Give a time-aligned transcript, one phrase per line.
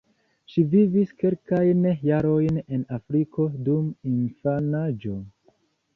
[0.53, 5.21] Ŝi vivis kelkajn jarojn en Afriko dum infanaĝo.